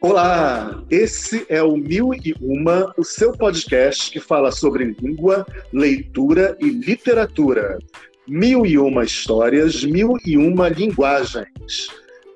[0.00, 6.56] Olá, esse é o Mil e Uma, o seu podcast que fala sobre língua, leitura
[6.60, 7.80] e literatura.
[8.24, 11.88] Mil e uma histórias, mil e uma linguagens.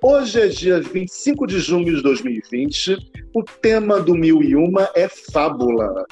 [0.02, 2.96] Hoje é dia 25 de junho de 2020.
[3.32, 6.04] O tema do Mil e Uma é fábula.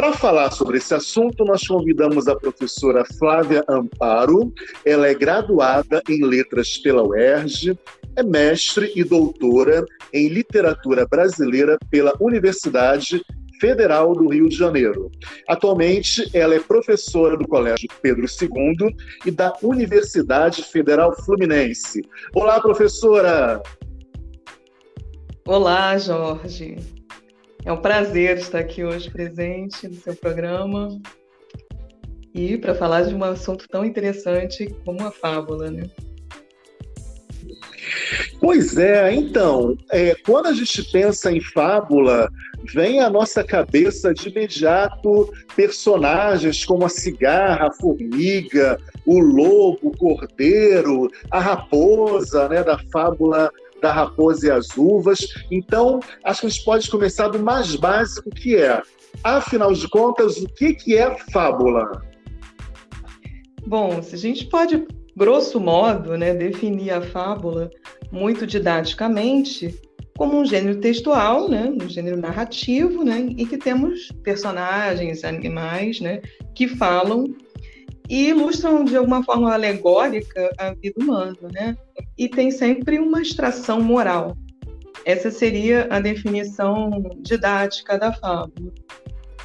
[0.00, 4.50] Para falar sobre esse assunto, nós convidamos a professora Flávia Amparo.
[4.82, 7.78] Ela é graduada em Letras pela UERJ,
[8.16, 13.22] é mestre e doutora em Literatura Brasileira pela Universidade
[13.60, 15.10] Federal do Rio de Janeiro.
[15.46, 18.96] Atualmente, ela é professora do Colégio Pedro II
[19.26, 22.00] e da Universidade Federal Fluminense.
[22.34, 23.62] Olá, professora!
[25.46, 26.99] Olá, Jorge.
[27.64, 30.98] É um prazer estar aqui hoje presente no seu programa
[32.34, 35.82] e para falar de um assunto tão interessante como a fábula, né?
[38.40, 42.30] Pois é, então, é, quando a gente pensa em fábula,
[42.72, 49.96] vem à nossa cabeça de imediato personagens como a cigarra, a formiga, o lobo, o
[49.96, 55.18] cordeiro, a raposa, né, da fábula da raposa e as uvas.
[55.50, 58.82] Então, acho que a gente pode começar do mais básico que é,
[59.24, 61.90] afinal de contas, o que, que é fábula?
[63.66, 64.86] Bom, se a gente pode
[65.16, 67.70] grosso modo, né, definir a fábula
[68.10, 69.78] muito didaticamente
[70.16, 76.20] como um gênero textual, né, um gênero narrativo, né, e que temos personagens, animais, né,
[76.54, 77.34] que falam
[78.10, 81.76] e ilustram de alguma forma alegórica a vida humana, né,
[82.18, 84.36] e tem sempre uma extração moral.
[85.04, 88.72] Essa seria a definição didática da fábula.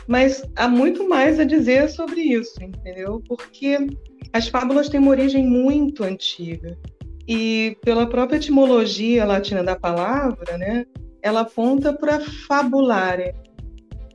[0.07, 3.21] Mas há muito mais a dizer sobre isso, entendeu?
[3.27, 3.87] Porque
[4.33, 6.75] as fábulas têm uma origem muito antiga
[7.27, 10.85] e pela própria etimologia latina da palavra, né,
[11.21, 13.33] ela aponta para fabulare,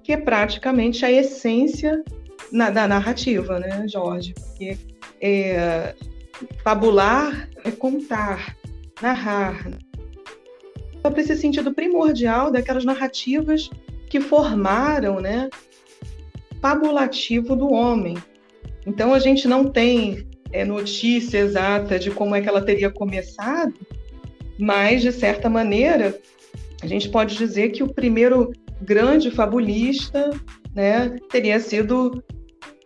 [0.02, 2.02] que é praticamente a essência
[2.52, 4.34] na, da narrativa, né, Jorge?
[4.34, 4.78] Porque
[5.20, 5.94] é,
[6.62, 8.56] fabular é contar,
[9.00, 9.70] narrar.
[11.02, 13.70] Para esse sentido primordial daquelas narrativas
[14.08, 15.48] que formaram, né,
[16.60, 18.16] fabulativo do homem,
[18.86, 23.74] então a gente não tem é, notícia exata de como é que ela teria começado,
[24.58, 26.18] mas de certa maneira
[26.82, 30.30] a gente pode dizer que o primeiro grande fabulista,
[30.74, 32.22] né, teria sido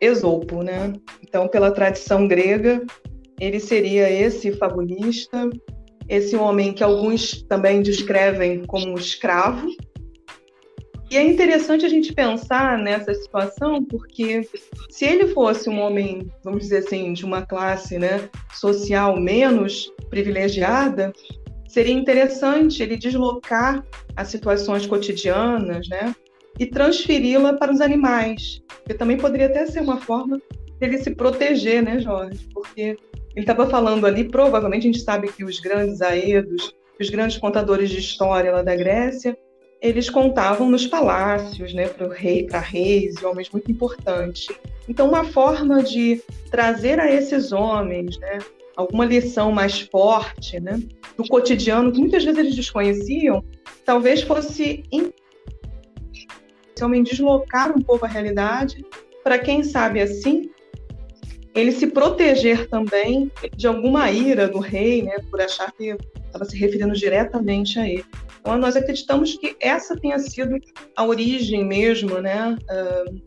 [0.00, 0.92] Esopo, né?
[1.22, 2.84] Então, pela tradição grega,
[3.40, 5.48] ele seria esse fabulista,
[6.08, 9.68] esse homem que alguns também descrevem como escravo,
[11.14, 14.48] e é interessante a gente pensar nessa situação, porque
[14.90, 21.12] se ele fosse um homem, vamos dizer assim, de uma classe né, social menos privilegiada,
[21.68, 23.84] seria interessante ele deslocar
[24.16, 26.12] as situações cotidianas né,
[26.58, 30.40] e transferi-la para os animais, que também poderia até ser uma forma
[30.78, 32.46] dele se proteger, né, Jorge?
[32.52, 32.98] Porque ele
[33.36, 37.98] estava falando ali, provavelmente a gente sabe que os grandes aedos, os grandes contadores de
[37.98, 39.36] história lá da Grécia,
[39.82, 44.46] eles contavam nos palácios, né, para rei, para reis e homens muito importantes.
[44.88, 48.38] Então, uma forma de trazer a esses homens, né,
[48.76, 50.80] alguma lição mais forte, né,
[51.16, 53.44] do cotidiano que muitas vezes eles desconheciam,
[53.84, 54.84] talvez fosse
[56.84, 58.84] esse homem deslocar um pouco a realidade
[59.22, 60.50] para quem sabe assim
[61.54, 65.96] ele se proteger também de alguma ira do rei, né, por achar que
[66.26, 68.04] estava se referindo diretamente a ele.
[68.40, 70.58] Então, nós acreditamos que essa tenha sido
[70.96, 73.22] a origem mesmo, né, uh,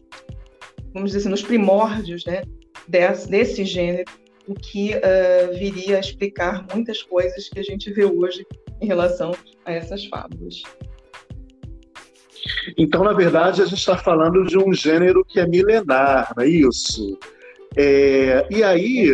[0.94, 2.42] vamos dizer assim, nos primórdios né,
[2.86, 4.12] desse, desse gênero,
[4.46, 8.46] o que uh, viria a explicar muitas coisas que a gente vê hoje
[8.82, 9.32] em relação
[9.64, 10.64] a essas fábulas.
[12.78, 16.48] Então, na verdade, a gente está falando de um gênero que é milenar, não é
[16.48, 17.18] isso?
[17.76, 19.14] É, e aí,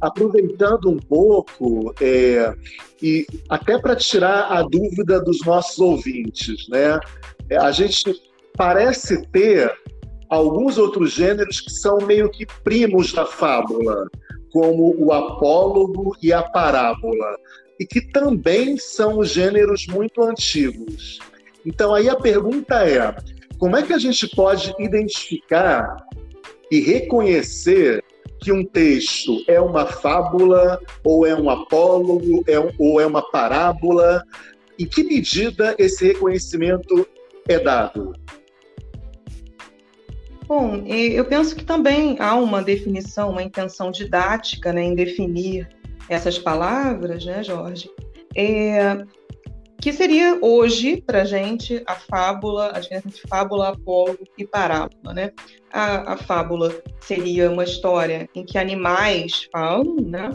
[0.00, 2.54] aproveitando um pouco, é,
[3.02, 6.98] e até para tirar a dúvida dos nossos ouvintes, né?
[7.50, 8.14] É, a gente
[8.56, 9.70] parece ter
[10.28, 14.08] alguns outros gêneros que são meio que primos da fábula,
[14.52, 17.36] como o apólogo e a parábola,
[17.78, 21.18] e que também são gêneros muito antigos.
[21.64, 23.14] Então aí a pergunta é:
[23.58, 25.96] como é que a gente pode identificar
[26.70, 28.04] e reconhecer
[28.40, 33.22] que um texto é uma fábula, ou é um apólogo, é um, ou é uma
[33.30, 34.22] parábola?
[34.78, 37.06] Em que medida esse reconhecimento
[37.48, 38.12] é dado?
[40.46, 45.68] Bom, eu penso que também há uma definição, uma intenção didática né, em definir
[46.08, 47.90] essas palavras, né, Jorge?
[48.34, 49.04] É,
[49.80, 55.32] que seria hoje para gente a fábula, a diferença entre fábula, apólogo e parábola, né?
[55.72, 60.32] A, a, fábula seria uma história em que animais falam, né?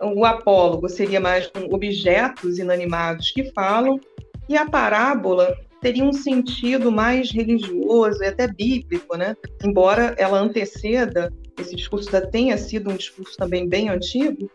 [0.00, 4.00] O apólogo seria mais com objetos inanimados que falam,
[4.48, 9.36] e a parábola teria um sentido mais religioso e até bíblico, né?
[9.62, 14.50] Embora ela anteceda, esse discurso já tenha sido um discurso também bem antigo,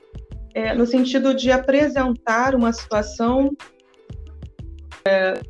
[0.53, 3.55] é, no sentido de apresentar uma situação,
[5.07, 5.41] é,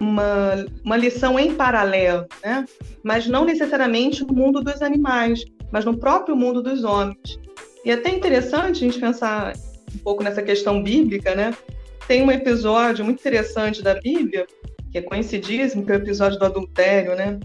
[0.00, 2.64] uma, uma lição em paralelo, né?
[3.02, 7.38] Mas não necessariamente no mundo dos animais, mas no próprio mundo dos homens.
[7.84, 9.52] E é até interessante a gente pensar
[9.94, 11.54] um pouco nessa questão bíblica, né?
[12.06, 14.46] Tem um episódio muito interessante da Bíblia
[14.90, 17.38] que é conhecidíssimo, que é o episódio do adultério, né?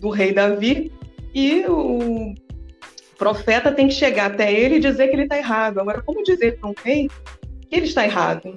[0.00, 0.92] Do rei Davi.
[1.34, 2.34] E o
[3.16, 5.80] profeta tem que chegar até ele e dizer que ele está errado.
[5.80, 7.08] Agora, como dizer para um rei
[7.68, 8.54] que ele está errado?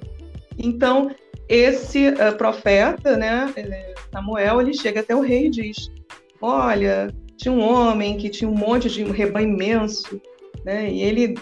[0.58, 1.10] Então,
[1.48, 3.52] esse uh, profeta, né,
[4.12, 5.90] Samuel, ele chega até o rei e diz:
[6.40, 10.20] Olha, tinha um homem que tinha um monte de um rebanho imenso,
[10.64, 11.34] né, e ele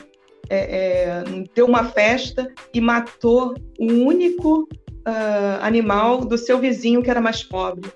[0.48, 4.68] é, é, deu uma festa e matou o único
[5.06, 7.90] uh, animal do seu vizinho que era mais pobre.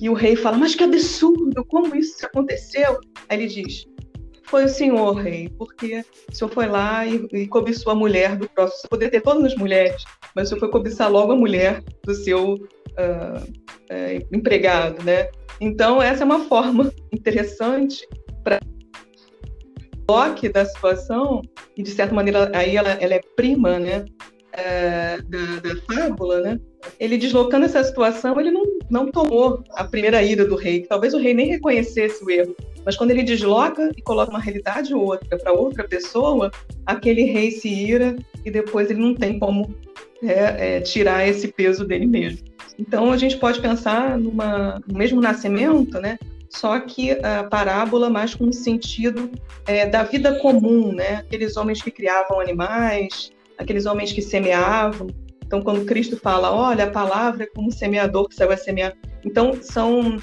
[0.00, 1.64] E o rei fala: Mas que absurdo!
[1.66, 2.98] Como isso aconteceu?
[3.28, 3.86] Aí ele diz:
[4.50, 8.48] Foi o senhor, rei, porque o senhor foi lá e, e cobiçou a mulher do
[8.48, 8.80] próximo.
[8.80, 10.02] Você poderia ter todas as mulheres,
[10.34, 15.30] mas o senhor foi cobiçar logo a mulher do seu uh, uh, empregado, né?
[15.60, 18.04] Então, essa é uma forma interessante
[18.42, 18.58] para
[20.04, 21.42] toque da situação
[21.76, 24.04] e de certa maneira aí ela, ela é prima, né,
[24.52, 26.60] é, da, da, fábula, né?
[26.98, 31.18] Ele deslocando essa situação, ele não, não tomou a primeira ira do rei, talvez o
[31.18, 35.38] rei nem reconhecesse o erro, mas quando ele desloca e coloca uma realidade ou outra
[35.38, 36.50] para outra pessoa,
[36.86, 39.74] aquele rei se ira e depois ele não tem como
[40.22, 42.46] é, é, tirar esse peso dele mesmo.
[42.78, 46.18] Então a gente pode pensar numa, no mesmo nascimento, né?
[46.48, 49.30] Só que a parábola mais com o sentido
[49.66, 51.16] é, da vida comum, né?
[51.16, 55.06] Aqueles homens que criavam animais, aqueles homens que semeavam.
[55.46, 58.94] Então, quando Cristo fala, olha, a palavra é como um semeador que saiu a semear.
[59.24, 60.16] Então, são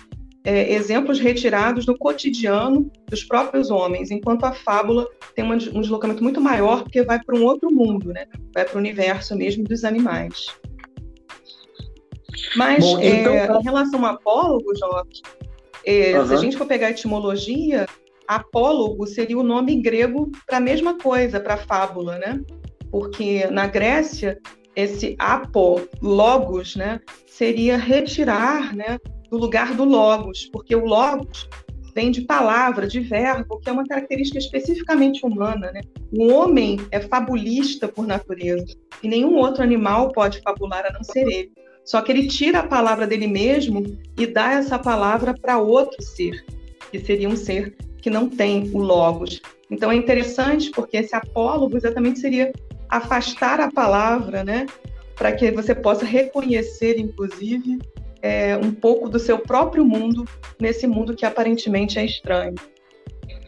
[0.48, 5.06] é, exemplos retirados do cotidiano dos próprios homens, enquanto a fábula
[5.36, 8.28] tem um deslocamento muito maior, porque vai para um outro mundo, né?
[8.56, 10.46] vai para o universo mesmo dos animais.
[12.56, 13.34] Mas, Bom, então...
[13.34, 15.22] é, em relação ao apólogo, Jorge,
[15.86, 16.28] é, uhum.
[16.28, 17.86] se a gente for pegar a etimologia,
[18.26, 22.40] apólogo seria o nome grego para a mesma coisa, para fábula, né?
[22.90, 24.40] porque na Grécia
[24.78, 29.00] esse apo logos, né, seria retirar, né,
[29.30, 31.48] do lugar do logos, porque o logos
[31.94, 35.82] vem de palavra, de verbo, que é uma característica especificamente humana, né?
[36.12, 41.28] O homem é fabulista por natureza e nenhum outro animal pode fabular a não ser
[41.28, 41.52] ele.
[41.84, 46.46] Só que ele tira a palavra dele mesmo e dá essa palavra para outro ser,
[46.92, 49.42] que seria um ser que não tem o logos.
[49.72, 52.54] Então é interessante porque esse apólogo exatamente seria
[52.90, 54.68] afastar a palavra, né?
[55.16, 57.80] Para que você possa reconhecer, inclusive,
[58.28, 60.26] é, um pouco do seu próprio mundo
[60.60, 62.56] nesse mundo que aparentemente é estranho.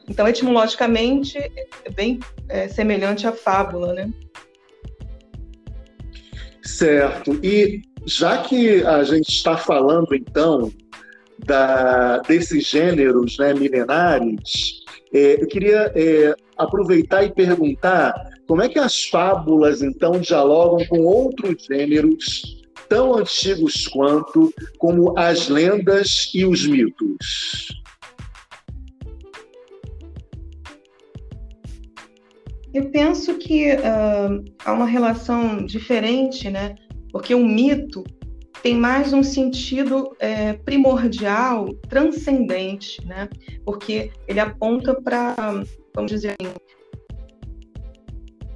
[0.07, 4.09] Então, etimologicamente, é bem é, semelhante à fábula, né?
[6.63, 7.37] Certo.
[7.43, 10.71] E já que a gente está falando, então,
[11.45, 18.13] da, desses gêneros né, milenares, é, eu queria é, aproveitar e perguntar
[18.47, 22.58] como é que as fábulas, então, dialogam com outros gêneros
[22.89, 27.67] tão antigos quanto, como as lendas e os mitos?
[32.73, 36.75] Eu penso que uh, há uma relação diferente, né?
[37.11, 38.03] Porque o mito
[38.61, 43.29] tem mais um sentido é, primordial, transcendente, né?
[43.65, 45.35] Porque ele aponta para,
[45.95, 46.53] vamos dizer assim,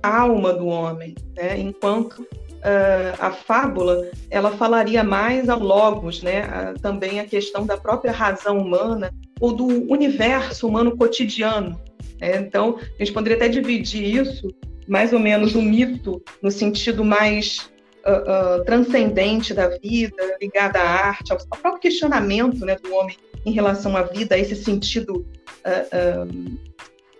[0.04, 1.58] alma do homem, né?
[1.58, 2.28] enquanto
[2.64, 6.42] uh, a fábula ela falaria mais ao logos, né?
[6.42, 11.80] A, também a questão da própria razão humana ou do universo humano cotidiano.
[12.20, 12.38] Né?
[12.38, 14.48] Então, a gente poderia até dividir isso,
[14.88, 17.70] mais ou menos, o mito no sentido mais
[18.06, 23.18] uh, uh, transcendente da vida, ligada à arte, ao, ao, próprio questionamento né, do homem
[23.46, 25.26] em relação à vida, esse sentido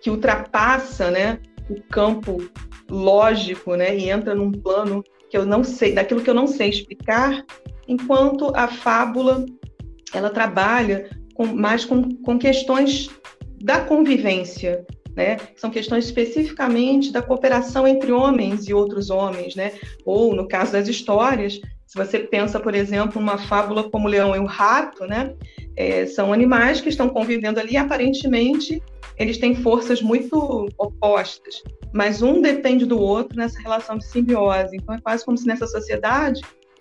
[0.00, 2.38] que ultrapassa né, o campo
[2.90, 5.02] lógico, né, e entra num plano
[5.34, 7.44] que eu não sei, daquilo que eu não sei explicar,
[7.88, 9.44] enquanto a fábula
[10.14, 13.10] ela trabalha com, mais com, com questões
[13.60, 14.86] da convivência,
[15.16, 15.36] né?
[15.56, 19.72] São questões especificamente da cooperação entre homens e outros homens, né?
[20.04, 21.60] Ou no caso das histórias,
[21.94, 25.32] Se você pensa, por exemplo, uma fábula como o leão e o rato, né?
[25.76, 28.82] É, são animais que estão convivendo ali, aparentemente
[29.16, 34.74] eles têm forças muito opostas, mas um depende do outro nessa relação de simbiose.
[34.74, 36.40] Então é quase como se nessa sociedade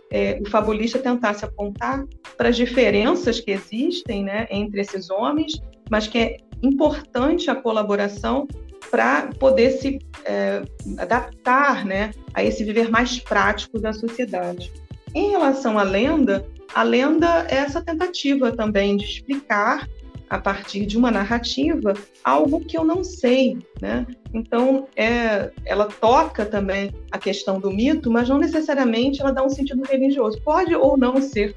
[0.10, 2.04] é, o fabulista tentasse apontar
[2.36, 8.48] para as diferenças que existem né, entre esses homens, mas que é importante a colaboração
[8.90, 10.64] para poder se é,
[10.98, 14.72] adaptar né, a esse viver mais prático da sociedade.
[15.14, 19.88] Em relação à lenda, a lenda é essa tentativa também de explicar
[20.30, 21.94] a partir de uma narrativa
[22.24, 24.08] algo que eu não sei, né?
[24.34, 29.50] Então, é, ela toca também a questão do mito, mas não necessariamente ela dá um
[29.50, 30.42] sentido religioso.
[30.42, 31.56] Pode ou não ser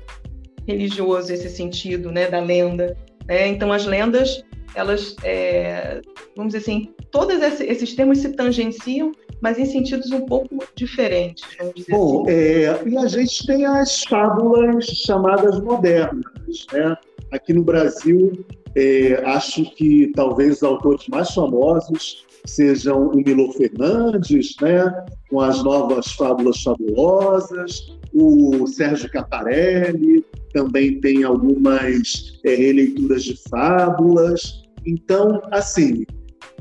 [0.69, 2.95] religioso esse sentido, né, da lenda.
[3.27, 3.49] Né?
[3.49, 4.45] Então, as lendas,
[4.75, 6.03] elas, é,
[6.37, 11.45] vamos dizer assim, todos esses termos se tangenciam, mas em sentidos um pouco diferentes.
[11.89, 12.31] Bom, assim.
[12.31, 16.25] é, e a gente tem as fábulas chamadas modernas,
[16.73, 16.97] né?
[17.33, 24.55] Aqui no Brasil, é, acho que talvez os autores mais famosos sejam o Milo Fernandes,
[24.61, 33.37] né, com as novas fábulas fabulosas, o Sérgio Caparelli também tem algumas é, releituras de
[33.49, 34.65] fábulas.
[34.87, 36.07] Então, assim,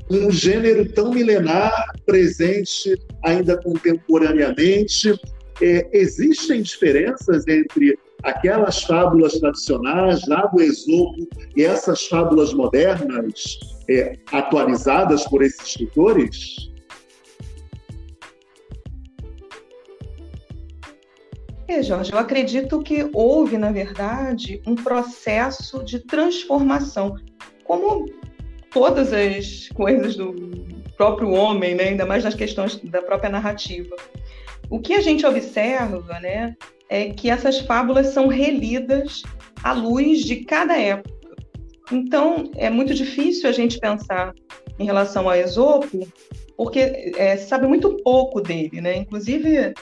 [0.09, 5.19] um gênero tão milenar, presente ainda contemporaneamente,
[5.61, 13.59] é, existem diferenças entre aquelas fábulas tradicionais lá do Esopo e essas fábulas modernas
[13.89, 16.71] é, atualizadas por esses escritores?
[21.67, 27.15] É, Jorge, eu acredito que houve, na verdade, um processo de transformação,
[27.63, 28.05] como
[28.75, 30.35] todas as coisas do
[30.97, 31.85] próprio homem, né?
[31.85, 33.95] ainda mais nas questões da própria narrativa.
[34.69, 36.53] O que a gente observa, né,
[36.89, 39.23] é que essas fábulas são relidas
[39.63, 41.15] à luz de cada época.
[41.89, 44.33] Então, é muito difícil a gente pensar
[44.77, 46.05] em relação a Esopo,
[46.57, 48.97] porque é, sabe muito pouco dele, né?
[48.97, 49.73] Inclusive, é,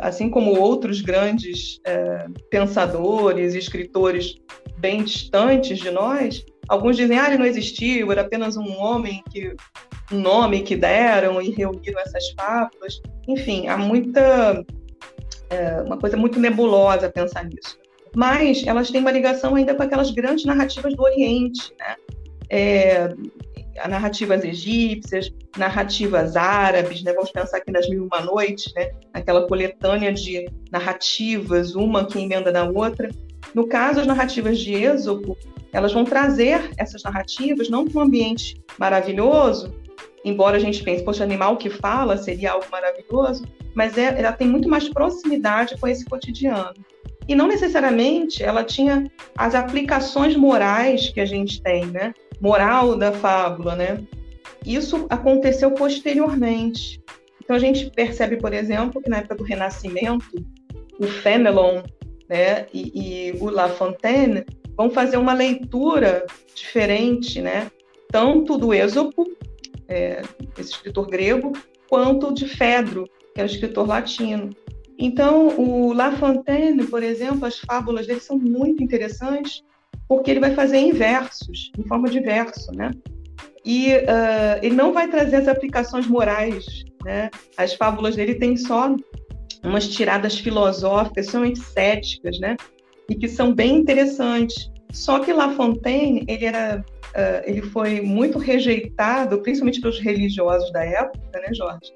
[0.00, 4.36] assim como outros grandes é, pensadores e escritores
[4.78, 9.54] bem distantes de nós, alguns dizem, ah, ele não existiu, era apenas um homem que
[10.10, 13.00] um nome que deram e reuniram essas fábulas.
[13.28, 14.64] Enfim, há muita
[15.50, 17.78] é uma coisa muito nebulosa pensar nisso.
[18.16, 21.96] Mas elas têm uma ligação ainda com aquelas grandes narrativas do Oriente, né?
[22.48, 23.14] É,
[23.88, 27.12] narrativas egípcias, narrativas árabes, né?
[27.12, 28.92] Vamos pensar aqui nas Mil e Uma Noites, né?
[29.12, 33.10] Aquela coletânea de narrativas, uma que emenda na outra.
[33.54, 35.36] No caso, as narrativas de Êxopo,
[35.72, 39.74] elas vão trazer essas narrativas não para um ambiente maravilhoso,
[40.24, 44.46] embora a gente pense, poxa, animal que fala seria algo maravilhoso, mas é, ela tem
[44.46, 46.74] muito mais proximidade com esse cotidiano.
[47.26, 52.12] E não necessariamente ela tinha as aplicações morais que a gente tem, né?
[52.40, 54.02] Moral da fábula, né?
[54.66, 57.00] Isso aconteceu posteriormente.
[57.42, 60.44] Então a gente percebe, por exemplo, que na época do Renascimento,
[60.98, 61.82] o Fénelon
[62.28, 64.44] né, e, e o La Fontaine
[64.76, 67.70] vão fazer uma leitura diferente, né?
[68.10, 69.24] Tanto do Êxopo,
[69.88, 70.22] é,
[70.58, 71.52] esse escritor grego,
[71.88, 74.50] quanto de Fedro, que é um escritor latino.
[74.98, 79.62] Então, o La Fontaine, por exemplo, as fábulas dele são muito interessantes,
[80.06, 82.90] porque ele vai fazer em versos, em forma de verso, né?
[83.64, 87.30] E uh, ele não vai trazer as aplicações morais, né?
[87.56, 88.94] As fábulas dele têm só
[89.64, 92.56] umas tiradas filosóficas, são céticas, né?
[93.12, 94.72] E que são bem interessantes.
[94.90, 100.82] Só que La Fontaine, ele era, uh, ele foi muito rejeitado, principalmente pelos religiosos da
[100.82, 101.92] época, né, Jorge?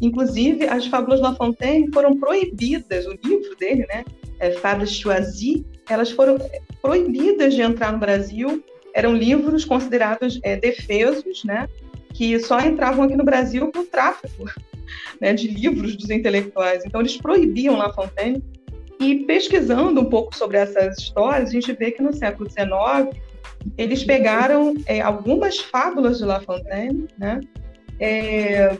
[0.00, 4.04] Inclusive, as fábulas La Fontaine foram proibidas, o livro dele, né,
[4.38, 6.38] é, Fables Choisy, elas foram
[6.80, 8.62] proibidas de entrar no Brasil.
[8.94, 11.68] Eram livros considerados é, defesos, né,
[12.14, 14.44] que só entravam aqui no Brasil por tráfico
[15.20, 16.84] né, de livros dos intelectuais.
[16.86, 18.42] Então, eles proibiam La Fontaine.
[19.02, 23.20] E pesquisando um pouco sobre essas histórias, a gente vê que no século XIX
[23.76, 27.40] eles pegaram é, algumas fábulas de La Fontaine, né,
[27.98, 28.76] é,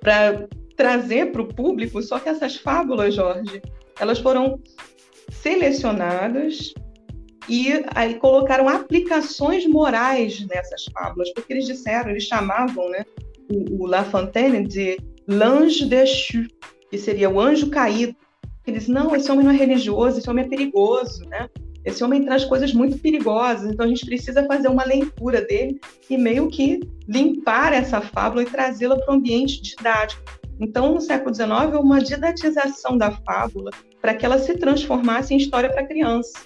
[0.00, 3.60] para trazer para o público, só que essas fábulas, Jorge,
[4.00, 4.60] elas foram
[5.30, 6.72] selecionadas
[7.48, 13.04] e aí colocaram aplicações morais nessas fábulas, porque eles disseram, eles chamavam né,
[13.50, 16.46] o, o La Fontaine de l'ange déchu,
[16.90, 18.14] que seria o anjo caído.
[18.66, 21.48] Eles, não, esse homem não é religioso, esse homem é perigoso, né?
[21.84, 26.16] Esse homem traz coisas muito perigosas, então a gente precisa fazer uma leitura dele e
[26.16, 26.78] meio que
[27.08, 30.22] limpar essa fábula e trazê-la para o ambiente didático.
[30.60, 35.38] Então, no século XIX, houve uma didatização da fábula para que ela se transformasse em
[35.38, 36.38] história para criança.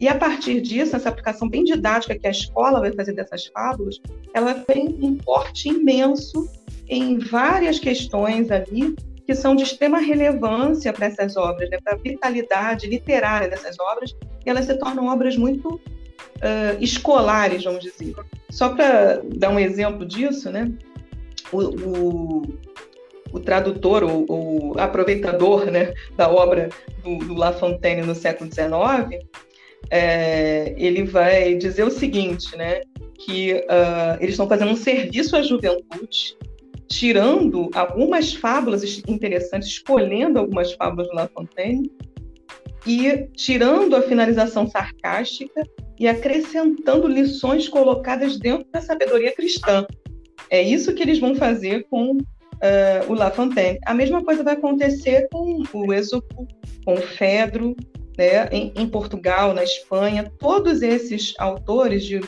[0.00, 4.00] E a partir disso, essa aplicação bem didática que a escola vai fazer dessas fábulas,
[4.34, 6.48] ela tem um porte imenso
[6.88, 8.96] em várias questões ali
[9.28, 14.16] que são de extrema relevância para essas obras, né, para a vitalidade literária dessas obras,
[14.46, 18.14] e elas se tornam obras muito uh, escolares, vamos dizer.
[18.48, 20.72] Só para dar um exemplo disso, né,
[21.52, 22.42] o, o,
[23.30, 26.70] o tradutor, o, o, aproveitador né, da obra
[27.04, 29.22] do, do La Fontaine no século XIX,
[29.90, 32.80] é, ele vai dizer o seguinte, né,
[33.18, 36.34] que uh, eles estão fazendo um serviço à juventude
[36.88, 41.90] tirando algumas fábulas interessantes, escolhendo algumas fábulas de La Fontaine
[42.86, 45.62] e tirando a finalização sarcástica
[45.98, 49.86] e acrescentando lições colocadas dentro da sabedoria cristã.
[50.48, 52.18] É isso que eles vão fazer com uh,
[53.08, 53.78] o La Fontaine.
[53.84, 56.46] A mesma coisa vai acontecer com o Esopo,
[56.84, 57.76] com o Fedro,
[58.16, 60.32] né, em, em Portugal, na Espanha.
[60.38, 62.20] Todos esses autores de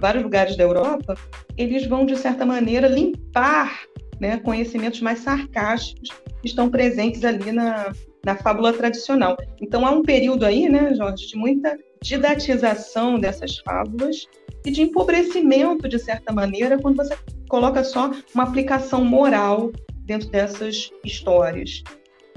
[0.00, 1.14] vários lugares da Europa,
[1.56, 3.80] eles vão, de certa maneira, limpar
[4.20, 6.10] né, conhecimentos mais sarcásticos
[6.40, 7.92] que estão presentes ali na,
[8.24, 9.36] na fábula tradicional.
[9.60, 14.26] Então há um período aí, né, Jorge, de muita didatização dessas fábulas
[14.64, 17.16] e de empobrecimento, de certa maneira, quando você
[17.48, 19.72] coloca só uma aplicação moral
[20.04, 21.82] dentro dessas histórias.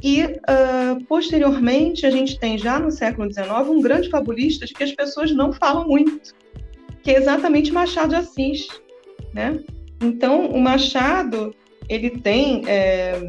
[0.04, 4.84] E, uh, posteriormente, a gente tem já no século XIX um grande fabulista de que
[4.84, 6.34] as pessoas não falam muito,
[7.04, 8.68] que é exatamente Machado de Assis.
[9.34, 9.60] Né?
[10.02, 11.54] Então, o Machado
[11.92, 13.28] ele tem é,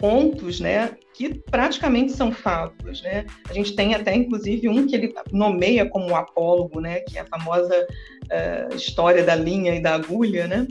[0.00, 3.24] contos, né, que praticamente são fábulas, né?
[3.48, 7.20] A gente tem até, inclusive, um que ele nomeia como o apólogo, né, que é
[7.20, 7.86] a famosa
[8.24, 10.66] uh, história da linha e da agulha, né?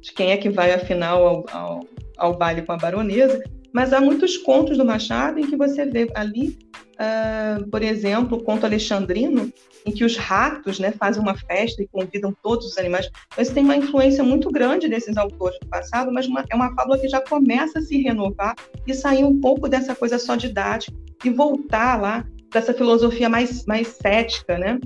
[0.00, 1.80] De quem é que vai, afinal, ao, ao,
[2.18, 3.42] ao baile com a baronesa.
[3.72, 6.58] Mas há muitos contos do Machado em que você vê ali,
[6.94, 9.52] uh, por exemplo, o conto alexandrino,
[9.84, 13.08] em que os ratos né, fazem uma festa e convidam todos os animais.
[13.26, 16.74] Então, isso tem uma influência muito grande desses autores do passado, mas uma, é uma
[16.74, 18.54] fábula que já começa a se renovar
[18.86, 23.64] e sair um pouco dessa coisa só didática e voltar lá para essa filosofia mais,
[23.66, 24.78] mais cética, né?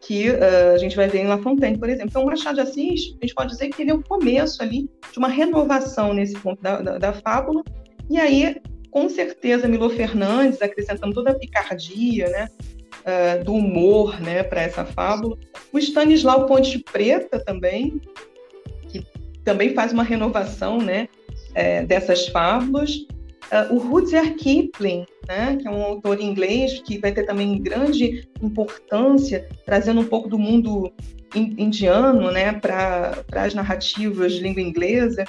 [0.00, 2.08] que uh, a gente vai ver em La Fontaine, por exemplo.
[2.08, 4.88] Então, o Machado de Assis, a gente pode dizer que ele é o começo ali
[5.12, 7.62] de uma renovação nesse ponto da, da, da fábula,
[8.10, 8.56] e aí,
[8.90, 12.48] com certeza, Milo Fernandes, acrescentando toda a picardia, né,
[13.00, 15.38] uh, do humor né, para essa fábula.
[15.72, 18.00] O Stanislau Ponte Preta também,
[18.88, 19.06] que
[19.44, 21.08] também faz uma renovação né,
[21.54, 22.96] é, dessas fábulas.
[23.50, 28.28] Uh, o Rudyard Kipling, né, que é um autor inglês que vai ter também grande
[28.42, 30.92] importância, trazendo um pouco do mundo
[31.34, 35.24] indiano né, para as narrativas de língua inglesa.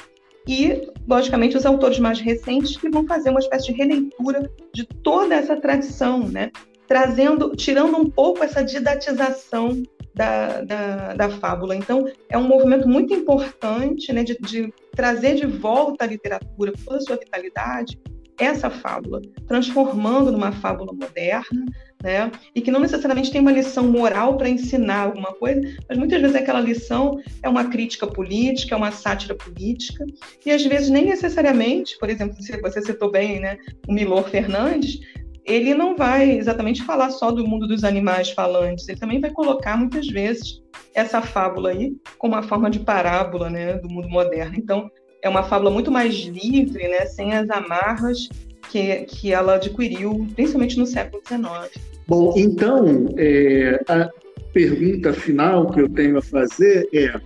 [0.48, 5.36] E, logicamente, os autores mais recentes que vão fazer uma espécie de releitura de toda
[5.36, 6.52] essa tradição, né?
[6.92, 9.82] trazendo, tirando um pouco essa didatização
[10.14, 11.74] da, da, da, fábula.
[11.74, 16.98] Então, é um movimento muito importante né, de, de trazer de volta à literatura, toda
[16.98, 17.98] a sua vitalidade,
[18.38, 21.66] essa fábula, transformando numa fábula moderna,
[22.04, 22.32] né?
[22.56, 26.36] E que não necessariamente tem uma lição moral para ensinar alguma coisa, mas muitas vezes
[26.36, 30.06] aquela lição é uma crítica política, é uma sátira política,
[30.46, 35.00] e às vezes nem necessariamente, por exemplo, você citou bem, né, o Milor Fernandes,
[35.46, 39.76] ele não vai exatamente falar só do mundo dos animais falantes, ele também vai colocar
[39.76, 40.62] muitas vezes
[40.94, 44.56] essa fábula aí como uma forma de parábola, né, do mundo moderno.
[44.58, 44.90] Então,
[45.24, 48.30] é uma fábula muito mais livre, né, sem as amarras
[48.72, 51.84] que, que ela adquiriu, principalmente no século XIX.
[52.08, 54.10] Bom, então, é, a
[54.54, 57.20] pergunta final que eu tenho a fazer é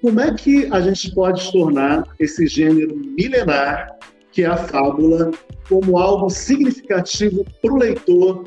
[0.00, 3.98] como é que a gente pode tornar esse gênero milenar,
[4.32, 5.30] que é a fábula,
[5.68, 8.44] como algo significativo para o leitor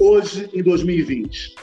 [0.00, 1.54] hoje, em 2020?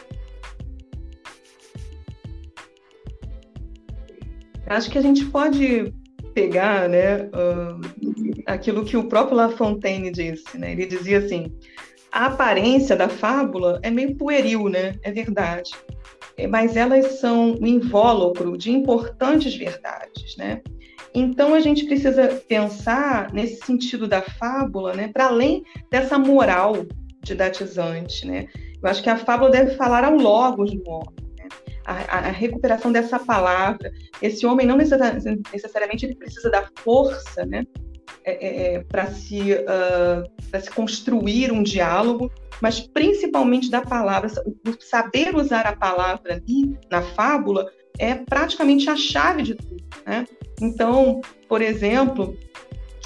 [4.68, 5.94] Acho que a gente pode
[6.34, 7.80] pegar né, uh,
[8.46, 10.58] aquilo que o próprio La Fontaine disse.
[10.58, 10.72] Né?
[10.72, 11.54] Ele dizia assim:
[12.12, 14.96] a aparência da fábula é meio pueril, né?
[15.04, 15.72] é verdade,
[16.38, 20.36] é, mas elas são um invólucro de importantes verdades.
[20.38, 20.62] Né?
[21.14, 26.86] Então a gente precisa pensar nesse sentido da fábula, né, para além dessa moral
[27.24, 28.48] didatizante, né?
[28.82, 31.21] Eu acho que a fábula deve falar ao logos do homem?
[31.86, 33.92] A, a, recuperação dessa palavra.
[34.22, 37.66] Esse homem não necessariamente ele precisa da força, né,
[38.24, 44.84] é, é, é para se uh, se construir um diálogo, mas principalmente da palavra, o
[44.84, 47.66] saber usar a palavra ali na fábula
[47.98, 50.26] é praticamente a chave de tudo, né?
[50.62, 52.38] Então, por exemplo,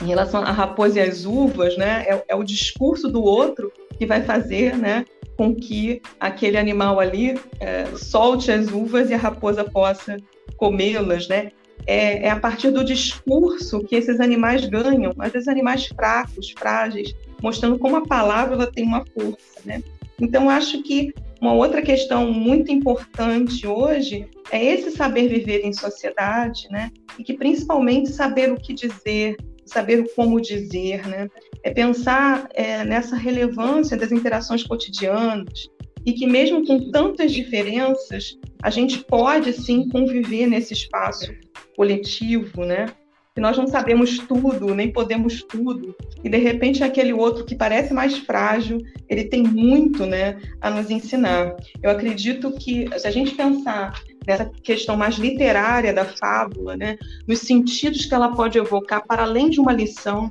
[0.01, 4.05] em relação à raposa e às uvas, né, é, é, o discurso do outro que
[4.05, 5.05] vai fazer, né,
[5.37, 10.17] com que aquele animal ali é, solte as uvas e a raposa possa
[10.57, 11.51] comê-las, né?
[11.87, 17.13] É, é, a partir do discurso que esses animais ganham, às vezes animais fracos, frágeis,
[17.41, 19.83] mostrando como a palavra ela tem uma força, né?
[20.19, 26.67] Então acho que uma outra questão muito importante hoje é esse saber viver em sociedade,
[26.71, 26.91] né?
[27.19, 31.29] E que principalmente saber o que dizer, saber como dizer, né?
[31.65, 35.67] É pensar é, nessa relevância das interações cotidianas
[36.05, 41.33] e que mesmo com tantas diferenças, a gente pode sim conviver nesse espaço
[41.75, 42.85] coletivo, né?
[43.33, 47.93] que nós não sabemos tudo, nem podemos tudo, e de repente aquele outro que parece
[47.93, 48.77] mais frágil,
[49.09, 51.53] ele tem muito né, a nos ensinar.
[51.83, 56.95] Eu acredito que, se a gente pensar nessa questão mais literária da fábula, né,
[57.27, 60.29] nos sentidos que ela pode evocar, para além de uma lição,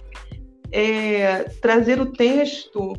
[0.70, 2.94] é, trazer o texto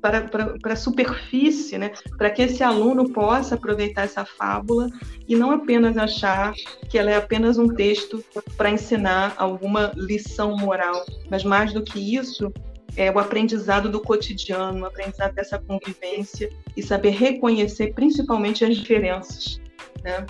[0.00, 1.92] para, para, para a superfície, né?
[2.18, 4.88] para que esse aluno possa aproveitar essa fábula
[5.28, 6.52] e não apenas achar
[6.90, 8.22] que ela é apenas um texto
[8.56, 12.52] para ensinar alguma lição moral, mas mais do que isso,
[12.96, 19.60] é o aprendizado do cotidiano, o aprendizado dessa convivência e saber reconhecer principalmente as diferenças.
[20.02, 20.26] Né?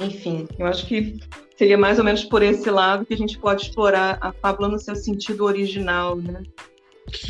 [0.00, 1.18] Enfim, eu acho que
[1.62, 4.80] seria mais ou menos por esse lado que a gente pode explorar a fábula no
[4.80, 6.16] seu sentido original.
[6.16, 6.42] Né?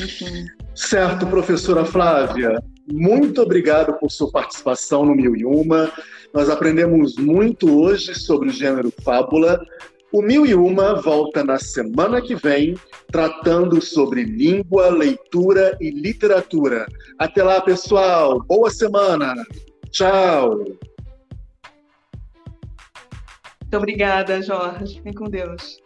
[0.01, 0.47] Enfim.
[0.75, 2.59] Certo, professora Flávia.
[2.91, 5.93] Muito obrigado por sua participação no Mil e Uma.
[6.33, 9.63] Nós aprendemos muito hoje sobre o gênero fábula.
[10.11, 12.75] O Mil e Uma volta na semana que vem,
[13.09, 16.87] tratando sobre língua, leitura e literatura.
[17.19, 18.43] Até lá, pessoal.
[18.43, 19.35] Boa semana.
[19.91, 20.65] Tchau.
[23.73, 24.97] Muito obrigada, Jorge.
[24.97, 25.82] Fiquem com Deus.